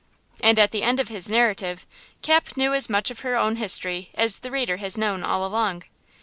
[0.41, 1.85] And at the end of his narrative
[2.23, 5.83] Cap knew as much of her own history as the reader has known all along.